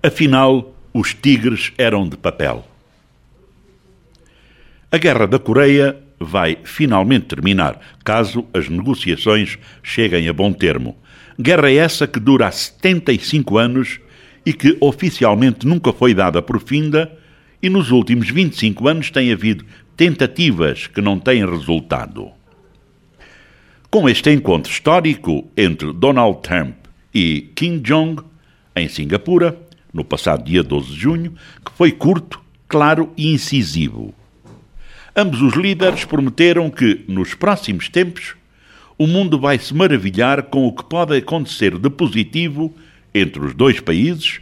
Afinal, 0.00 0.72
os 0.94 1.12
tigres 1.12 1.72
eram 1.76 2.08
de 2.08 2.16
papel. 2.16 2.64
A 4.92 4.96
Guerra 4.96 5.26
da 5.26 5.40
Coreia 5.40 5.96
vai 6.20 6.56
finalmente 6.62 7.26
terminar, 7.26 7.80
caso 8.04 8.46
as 8.54 8.68
negociações 8.68 9.58
cheguem 9.82 10.28
a 10.28 10.32
bom 10.32 10.52
termo. 10.52 10.96
Guerra 11.38 11.72
essa 11.72 12.06
que 12.06 12.20
dura 12.20 12.46
há 12.46 12.50
75 12.52 13.58
anos 13.58 13.98
e 14.46 14.52
que 14.52 14.76
oficialmente 14.80 15.66
nunca 15.66 15.92
foi 15.92 16.14
dada 16.14 16.40
por 16.40 16.60
finda, 16.60 17.12
e 17.60 17.68
nos 17.68 17.90
últimos 17.90 18.30
25 18.30 18.86
anos 18.86 19.10
tem 19.10 19.32
havido 19.32 19.64
tentativas 19.96 20.86
que 20.86 21.00
não 21.00 21.18
têm 21.18 21.44
resultado. 21.44 22.30
Com 23.90 24.08
este 24.08 24.30
encontro 24.30 24.70
histórico 24.70 25.50
entre 25.56 25.92
Donald 25.92 26.40
Trump 26.40 26.76
e 27.12 27.50
Kim 27.56 27.80
Jong 27.80 28.22
em 28.76 28.88
Singapura, 28.88 29.67
no 29.92 30.04
passado 30.04 30.44
dia 30.44 30.62
12 30.62 30.88
de 30.88 30.96
junho, 30.98 31.34
que 31.64 31.72
foi 31.72 31.92
curto, 31.92 32.40
claro 32.68 33.12
e 33.16 33.32
incisivo. 33.32 34.14
Ambos 35.16 35.40
os 35.42 35.54
líderes 35.54 36.04
prometeram 36.04 36.70
que, 36.70 37.04
nos 37.08 37.34
próximos 37.34 37.88
tempos, 37.88 38.36
o 38.96 39.06
mundo 39.06 39.38
vai 39.38 39.58
se 39.58 39.74
maravilhar 39.74 40.44
com 40.44 40.66
o 40.66 40.72
que 40.72 40.84
pode 40.84 41.16
acontecer 41.16 41.78
de 41.78 41.88
positivo 41.88 42.74
entre 43.14 43.44
os 43.44 43.54
dois 43.54 43.80
países, 43.80 44.40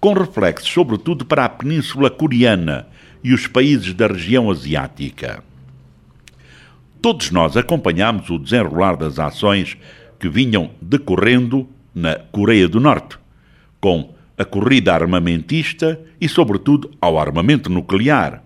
com 0.00 0.12
reflexos 0.12 0.70
sobretudo 0.70 1.24
para 1.24 1.44
a 1.44 1.48
Península 1.48 2.10
Coreana 2.10 2.86
e 3.22 3.32
os 3.32 3.46
países 3.46 3.92
da 3.92 4.06
região 4.06 4.50
asiática. 4.50 5.44
Todos 7.02 7.30
nós 7.30 7.56
acompanhamos 7.56 8.28
o 8.30 8.38
desenrolar 8.38 8.96
das 8.96 9.18
ações 9.18 9.76
que 10.18 10.28
vinham 10.28 10.70
decorrendo 10.82 11.68
na 11.94 12.14
Coreia 12.14 12.68
do 12.68 12.78
Norte, 12.78 13.18
com 13.80 14.14
a 14.40 14.44
corrida 14.46 14.94
armamentista 14.94 16.00
e, 16.18 16.26
sobretudo, 16.26 16.90
ao 16.98 17.18
armamento 17.18 17.68
nuclear, 17.68 18.42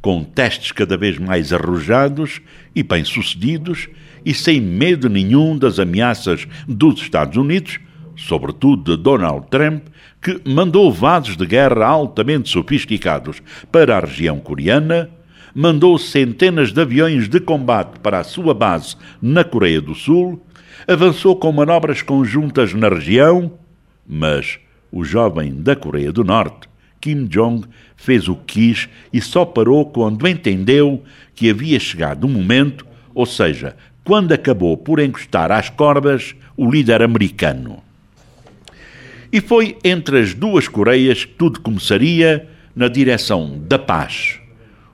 com 0.00 0.22
testes 0.22 0.70
cada 0.70 0.96
vez 0.96 1.18
mais 1.18 1.52
arrojados 1.52 2.40
e 2.72 2.84
bem-sucedidos 2.84 3.88
e 4.24 4.32
sem 4.32 4.60
medo 4.60 5.08
nenhum 5.08 5.58
das 5.58 5.80
ameaças 5.80 6.46
dos 6.68 7.00
Estados 7.02 7.36
Unidos, 7.36 7.80
sobretudo 8.14 8.96
de 8.96 9.02
Donald 9.02 9.48
Trump, 9.50 9.82
que 10.22 10.40
mandou 10.48 10.92
vasos 10.92 11.36
de 11.36 11.44
guerra 11.44 11.84
altamente 11.84 12.48
sofisticados 12.48 13.42
para 13.72 13.96
a 13.96 14.00
região 14.00 14.38
coreana, 14.38 15.10
mandou 15.52 15.98
centenas 15.98 16.72
de 16.72 16.80
aviões 16.80 17.28
de 17.28 17.40
combate 17.40 17.98
para 17.98 18.20
a 18.20 18.24
sua 18.24 18.54
base 18.54 18.94
na 19.20 19.42
Coreia 19.42 19.80
do 19.80 19.96
Sul, 19.96 20.40
avançou 20.86 21.34
com 21.34 21.50
manobras 21.50 22.02
conjuntas 22.02 22.72
na 22.72 22.88
região, 22.88 23.50
mas 24.06 24.60
o 24.94 25.04
jovem 25.04 25.52
da 25.52 25.74
Coreia 25.74 26.12
do 26.12 26.22
Norte, 26.22 26.68
Kim 27.00 27.26
Jong, 27.26 27.66
fez 27.96 28.28
o 28.28 28.36
que 28.36 28.74
quis 28.74 28.88
e 29.12 29.20
só 29.20 29.44
parou 29.44 29.86
quando 29.86 30.26
entendeu 30.28 31.02
que 31.34 31.50
havia 31.50 31.80
chegado 31.80 32.24
o 32.24 32.26
um 32.28 32.30
momento, 32.30 32.86
ou 33.12 33.26
seja, 33.26 33.74
quando 34.04 34.30
acabou 34.30 34.76
por 34.76 35.00
encostar 35.00 35.50
às 35.50 35.68
cordas 35.68 36.36
o 36.56 36.70
líder 36.70 37.02
americano. 37.02 37.82
E 39.32 39.40
foi 39.40 39.76
entre 39.82 40.20
as 40.20 40.32
duas 40.32 40.68
Coreias 40.68 41.24
que 41.24 41.34
tudo 41.34 41.60
começaria 41.60 42.48
na 42.74 42.86
direção 42.86 43.60
da 43.66 43.80
paz. 43.80 44.38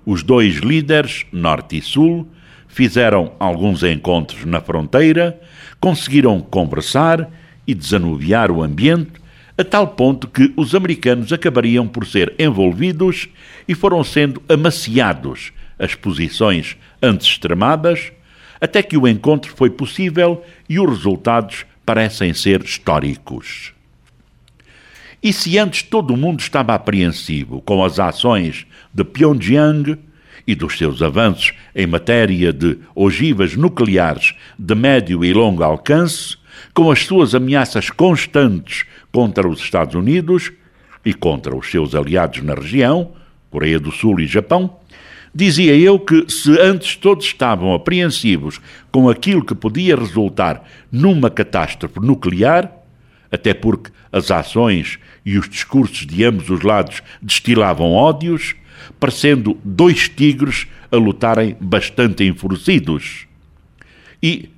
Os 0.06 0.22
dois 0.22 0.56
líderes, 0.56 1.26
Norte 1.30 1.76
e 1.76 1.82
Sul, 1.82 2.26
fizeram 2.66 3.32
alguns 3.38 3.82
encontros 3.82 4.46
na 4.46 4.62
fronteira, 4.62 5.38
conseguiram 5.78 6.40
conversar 6.40 7.30
e 7.66 7.74
desanuviar 7.74 8.50
o 8.50 8.62
ambiente 8.62 9.20
a 9.60 9.64
tal 9.64 9.88
ponto 9.88 10.26
que 10.26 10.54
os 10.56 10.74
americanos 10.74 11.34
acabariam 11.34 11.86
por 11.86 12.06
ser 12.06 12.34
envolvidos 12.38 13.28
e 13.68 13.74
foram 13.74 14.02
sendo 14.02 14.42
amaciados 14.48 15.52
as 15.78 15.94
posições 15.94 16.78
antes 17.02 17.26
extremadas, 17.26 18.10
até 18.58 18.82
que 18.82 18.96
o 18.96 19.06
encontro 19.06 19.52
foi 19.54 19.68
possível 19.68 20.42
e 20.66 20.80
os 20.80 20.88
resultados 20.88 21.66
parecem 21.84 22.32
ser 22.32 22.62
históricos. 22.62 23.74
E 25.22 25.30
se 25.30 25.58
antes 25.58 25.82
todo 25.82 26.14
o 26.14 26.16
mundo 26.16 26.40
estava 26.40 26.74
apreensivo 26.74 27.60
com 27.60 27.84
as 27.84 27.98
ações 27.98 28.66
de 28.94 29.04
Pyongyang 29.04 29.98
e 30.46 30.54
dos 30.54 30.78
seus 30.78 31.02
avanços 31.02 31.52
em 31.76 31.86
matéria 31.86 32.50
de 32.50 32.78
ogivas 32.94 33.54
nucleares 33.56 34.34
de 34.58 34.74
médio 34.74 35.22
e 35.22 35.34
longo 35.34 35.62
alcance, 35.62 36.39
com 36.74 36.90
as 36.90 37.04
suas 37.04 37.34
ameaças 37.34 37.90
constantes 37.90 38.84
contra 39.12 39.48
os 39.48 39.60
Estados 39.60 39.94
Unidos 39.94 40.52
e 41.04 41.14
contra 41.14 41.56
os 41.56 41.70
seus 41.70 41.94
aliados 41.94 42.42
na 42.42 42.54
região, 42.54 43.12
Coreia 43.50 43.80
do 43.80 43.90
Sul 43.90 44.20
e 44.20 44.26
Japão, 44.26 44.76
dizia 45.34 45.74
eu 45.76 45.98
que 45.98 46.26
se 46.28 46.58
antes 46.60 46.96
todos 46.96 47.24
estavam 47.24 47.72
apreensivos 47.72 48.60
com 48.90 49.08
aquilo 49.08 49.44
que 49.44 49.54
podia 49.54 49.96
resultar 49.96 50.64
numa 50.90 51.30
catástrofe 51.30 52.00
nuclear, 52.00 52.70
até 53.30 53.54
porque 53.54 53.90
as 54.12 54.30
ações 54.30 54.98
e 55.24 55.38
os 55.38 55.48
discursos 55.48 56.06
de 56.06 56.24
ambos 56.24 56.50
os 56.50 56.62
lados 56.62 57.02
destilavam 57.22 57.92
ódios, 57.92 58.56
parecendo 58.98 59.56
dois 59.64 60.08
tigres 60.08 60.66
a 60.90 60.96
lutarem 60.96 61.56
bastante 61.60 62.24
enfurecidos. 62.24 63.26
E 64.22 64.50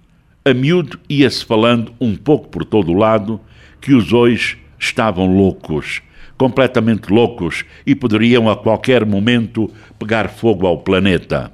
a 0.44 0.52
miúdo 0.52 0.98
ia-se 1.08 1.44
falando 1.44 1.92
um 2.00 2.16
pouco 2.16 2.48
por 2.48 2.64
todo 2.64 2.90
o 2.90 2.96
lado 2.96 3.40
que 3.80 3.94
os 3.94 4.08
dois 4.08 4.56
estavam 4.78 5.36
loucos, 5.36 6.02
completamente 6.36 7.12
loucos, 7.12 7.64
e 7.86 7.94
poderiam 7.94 8.50
a 8.50 8.56
qualquer 8.56 9.06
momento 9.06 9.70
pegar 9.98 10.28
fogo 10.28 10.66
ao 10.66 10.78
planeta. 10.78 11.52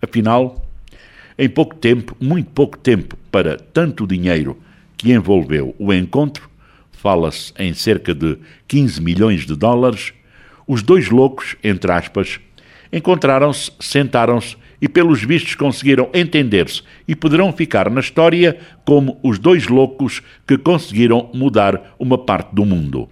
Afinal, 0.00 0.62
em 1.38 1.48
pouco 1.48 1.74
tempo, 1.74 2.14
muito 2.20 2.50
pouco 2.50 2.76
tempo, 2.76 3.16
para 3.30 3.56
tanto 3.56 4.06
dinheiro 4.06 4.58
que 4.96 5.12
envolveu 5.12 5.74
o 5.78 5.92
encontro, 5.92 6.50
fala-se 6.90 7.52
em 7.58 7.72
cerca 7.72 8.14
de 8.14 8.36
15 8.68 9.00
milhões 9.00 9.46
de 9.46 9.56
dólares, 9.56 10.12
os 10.66 10.82
dois 10.82 11.08
loucos, 11.08 11.56
entre 11.64 11.90
aspas, 11.90 12.38
encontraram-se, 12.92 13.72
sentaram-se 13.80 14.56
e, 14.82 14.88
pelos 14.88 15.22
vistos, 15.22 15.54
conseguiram 15.54 16.10
entender-se 16.12 16.82
e 17.06 17.14
poderão 17.14 17.52
ficar 17.52 17.88
na 17.88 18.00
história 18.00 18.58
como 18.84 19.16
os 19.22 19.38
dois 19.38 19.68
loucos 19.68 20.20
que 20.44 20.58
conseguiram 20.58 21.30
mudar 21.32 21.94
uma 22.00 22.18
parte 22.18 22.52
do 22.52 22.66
mundo. 22.66 23.08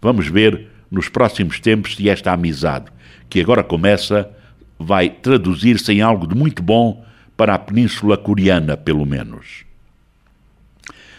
Vamos 0.00 0.28
ver 0.28 0.68
nos 0.88 1.08
próximos 1.08 1.58
tempos 1.58 1.96
se 1.96 2.08
esta 2.08 2.32
amizade, 2.32 2.86
que 3.28 3.40
agora 3.40 3.64
começa, 3.64 4.30
vai 4.78 5.10
traduzir-se 5.10 5.92
em 5.92 6.00
algo 6.00 6.24
de 6.24 6.36
muito 6.36 6.62
bom 6.62 7.04
para 7.36 7.54
a 7.54 7.58
Península 7.58 8.16
Coreana, 8.16 8.76
pelo 8.76 9.04
menos. 9.04 9.64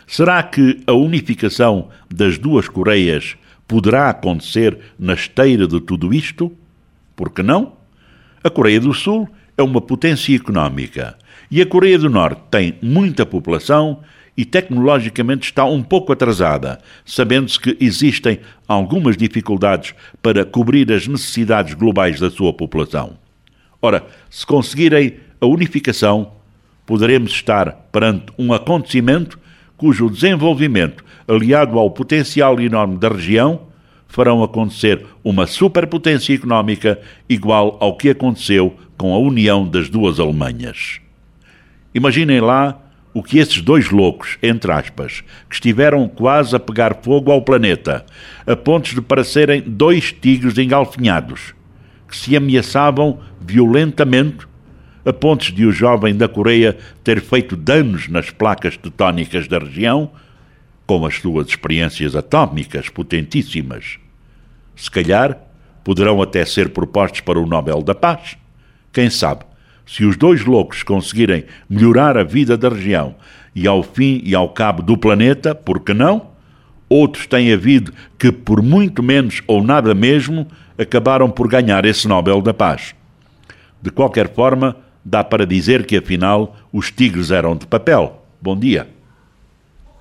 Será 0.08 0.42
que 0.44 0.82
a 0.88 0.94
unificação 0.94 1.90
das 2.10 2.38
duas 2.38 2.70
Coreias 2.70 3.36
poderá 3.68 4.10
acontecer 4.10 4.80
na 4.98 5.14
esteira 5.14 5.68
de 5.68 5.82
tudo 5.82 6.14
isto? 6.14 6.56
Por 7.18 7.32
que 7.32 7.44
não? 7.44 7.75
A 8.46 8.50
Coreia 8.52 8.80
do 8.80 8.94
Sul 8.94 9.28
é 9.58 9.64
uma 9.64 9.82
potência 9.82 10.36
económica 10.36 11.18
e 11.50 11.64
a 11.64 11.66
Coreia 11.66 11.98
do 11.98 12.12
Norte 12.12 12.44
tem 12.52 12.78
muita 12.80 13.26
população 13.26 14.02
e 14.38 14.46
tecnologicamente 14.46 15.46
está 15.46 15.66
um 15.66 15.82
pouco 15.82 16.14
atrasada, 16.14 16.78
sabendo-se 17.04 17.60
que 17.60 17.76
existem 17.80 18.40
algumas 18.68 19.18
dificuldades 19.18 19.96
para 20.22 20.46
cobrir 20.46 20.92
as 20.92 21.08
necessidades 21.08 21.74
globais 21.74 22.20
da 22.20 22.30
sua 22.30 22.54
população. 22.54 23.18
Ora, 23.82 24.06
se 24.30 24.46
conseguirem 24.46 25.16
a 25.42 25.48
unificação, 25.48 26.34
poderemos 26.86 27.32
estar 27.32 27.72
perante 27.92 28.28
um 28.38 28.54
acontecimento 28.54 29.40
cujo 29.76 30.08
desenvolvimento, 30.08 31.04
aliado 31.28 31.80
ao 31.80 31.90
potencial 31.90 32.62
enorme 32.62 33.00
da 33.00 33.10
região, 33.10 33.62
farão 34.16 34.42
acontecer 34.42 35.06
uma 35.22 35.46
superpotência 35.46 36.34
económica 36.34 37.02
igual 37.28 37.76
ao 37.82 37.98
que 37.98 38.10
aconteceu 38.10 38.74
com 38.96 39.14
a 39.14 39.18
união 39.18 39.68
das 39.68 39.90
duas 39.90 40.22
Alemanhas. 40.22 41.02
Imaginem 41.94 42.40
lá 42.40 42.82
o 43.14 43.22
que 43.22 43.40
esses 43.40 43.62
dois 43.62 43.92
loucos, 43.92 44.38
entre 44.42 44.72
aspas, 44.72 45.22
que 45.50 45.56
estiveram 45.56 46.08
quase 46.08 46.56
a 46.56 46.60
pegar 46.62 47.00
fogo 47.02 47.30
ao 47.30 47.42
planeta, 47.42 48.06
a 48.48 48.56
pontos 48.56 48.94
de 48.94 49.02
parecerem 49.02 49.62
dois 49.62 50.14
tigres 50.14 50.58
engalfinhados, 50.58 51.54
que 52.08 52.16
se 52.16 52.38
ameaçavam 52.38 53.20
violentamente, 53.42 54.48
a 55.06 55.12
pontos 55.12 55.52
de 55.52 55.66
o 55.66 55.74
jovem 55.74 56.16
da 56.16 56.30
Coreia 56.30 56.78
ter 57.04 57.20
feito 57.20 57.58
danos 57.58 58.08
nas 58.08 58.30
placas 58.30 58.78
tetónicas 58.78 59.46
da 59.46 59.60
região, 59.60 60.10
com 60.88 61.06
as 61.06 61.16
suas 61.16 61.48
experiências 61.48 62.16
atômicas 62.16 62.88
potentíssimas 62.88 64.05
se 64.76 64.90
calhar, 64.90 65.38
poderão 65.84 66.22
até 66.22 66.44
ser 66.46 66.70
propostos 66.70 67.22
para 67.22 67.40
o 67.40 67.46
Nobel 67.46 67.82
da 67.82 67.94
Paz. 67.94 68.38
Quem 68.92 69.10
sabe, 69.10 69.46
se 69.86 70.04
os 70.04 70.18
dois 70.18 70.44
loucos 70.44 70.84
conseguirem 70.84 71.46
melhorar 71.70 72.18
a 72.18 72.24
vida 72.24 72.58
da 72.58 72.70
região 72.70 73.16
e 73.54 73.68
ao 73.68 73.84
fim 73.84 74.22
e 74.24 74.34
ao 74.34 74.50
cabo 74.50 74.82
do 74.82 74.98
planeta, 74.98 75.54
por 75.54 75.80
que 75.80 75.94
não? 75.94 76.34
Outros 76.90 77.28
têm 77.28 77.54
havido 77.54 77.94
que, 78.18 78.32
por 78.32 78.62
muito 78.62 79.02
menos 79.02 79.42
ou 79.48 79.64
nada 79.64 79.94
mesmo, 79.94 80.48
acabaram 80.78 81.30
por 81.30 81.48
ganhar 81.48 81.86
esse 81.86 82.08
Nobel 82.08 82.42
da 82.42 82.54
Paz. 82.54 82.96
De 83.82 83.92
qualquer 83.92 84.34
forma, 84.34 84.76
dá 85.04 85.24
para 85.24 85.46
dizer 85.46 85.86
que 85.86 85.98
afinal 85.98 86.56
os 86.74 86.92
tigres 86.92 87.32
eram 87.32 87.56
de 87.56 87.68
papel. 87.68 88.26
Bom 88.42 88.58
dia. 88.58 88.95